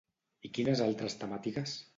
I 0.49 0.51
quines 0.55 0.81
altres 0.87 1.19
temàtiques? 1.25 1.81